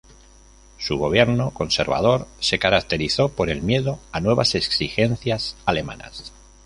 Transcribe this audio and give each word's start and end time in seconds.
Su 0.79 0.97
Gobierno, 0.97 1.51
conservador, 1.51 2.27
se 2.39 2.57
caracterizó 2.57 3.29
por 3.29 3.51
el 3.51 3.61
miedo 3.61 3.99
a 4.11 4.19
nuevas 4.19 4.55
exigencias 4.55 5.55
alemanas. 5.63 6.33